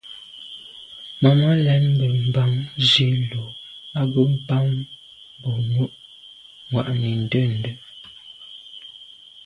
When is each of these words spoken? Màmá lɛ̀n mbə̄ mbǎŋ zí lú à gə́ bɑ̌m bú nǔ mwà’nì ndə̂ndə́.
Màmá 1.21 1.49
lɛ̀n 1.65 1.83
mbə̄ 1.93 2.07
mbǎŋ 2.27 2.51
zí 2.89 3.05
lú 3.29 3.41
à 3.99 4.01
gə́ 4.13 4.25
bɑ̌m 4.47 4.67
bú 5.41 5.49
nǔ 5.69 5.83
mwà’nì 6.69 7.09
ndə̂ndə́. 7.23 7.75